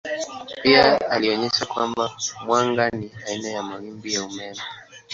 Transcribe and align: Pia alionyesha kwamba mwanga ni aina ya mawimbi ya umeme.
Pia 0.63 1.09
alionyesha 1.11 1.65
kwamba 1.65 2.11
mwanga 2.45 2.89
ni 2.89 3.11
aina 3.27 3.49
ya 3.49 3.63
mawimbi 3.63 4.13
ya 4.13 4.23
umeme. 4.23 4.61